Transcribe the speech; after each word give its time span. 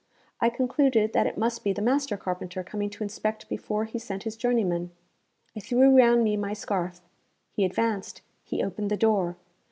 I 0.39 0.49
concluded 0.49 1.13
that 1.13 1.27
it 1.27 1.37
must 1.37 1.63
be 1.63 1.73
the 1.73 1.81
master 1.83 2.17
carpenter 2.17 2.63
coming 2.63 2.89
to 2.89 3.03
inspect 3.03 3.47
before 3.47 3.85
he 3.85 3.99
sent 3.99 4.23
his 4.23 4.35
journeymen. 4.35 4.89
I 5.55 5.59
threw 5.59 5.95
round 5.95 6.23
me 6.23 6.35
my 6.37 6.53
scarf. 6.53 7.01
He 7.51 7.63
advanced; 7.65 8.21
he 8.43 8.63
opened 8.63 8.89
the 8.89 8.97
door. 8.97 9.37